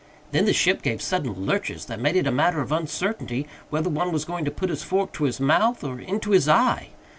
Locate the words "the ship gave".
0.45-0.99